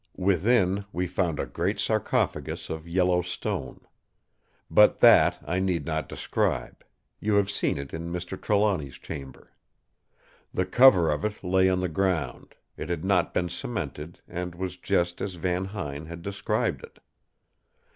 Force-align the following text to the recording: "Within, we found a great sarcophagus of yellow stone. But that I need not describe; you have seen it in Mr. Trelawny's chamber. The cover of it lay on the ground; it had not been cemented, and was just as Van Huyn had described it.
"Within, 0.17 0.85
we 0.91 1.05
found 1.05 1.39
a 1.39 1.45
great 1.45 1.79
sarcophagus 1.79 2.71
of 2.71 2.87
yellow 2.87 3.21
stone. 3.21 3.81
But 4.67 4.99
that 4.99 5.39
I 5.45 5.59
need 5.59 5.85
not 5.85 6.09
describe; 6.09 6.83
you 7.19 7.35
have 7.35 7.51
seen 7.51 7.77
it 7.77 7.93
in 7.93 8.11
Mr. 8.11 8.35
Trelawny's 8.35 8.97
chamber. 8.97 9.53
The 10.51 10.65
cover 10.65 11.11
of 11.11 11.23
it 11.23 11.43
lay 11.43 11.69
on 11.69 11.81
the 11.81 11.87
ground; 11.87 12.55
it 12.77 12.89
had 12.89 13.05
not 13.05 13.31
been 13.31 13.47
cemented, 13.49 14.21
and 14.27 14.55
was 14.55 14.75
just 14.75 15.21
as 15.21 15.35
Van 15.35 15.65
Huyn 15.65 16.07
had 16.07 16.23
described 16.23 16.81
it. 16.83 16.97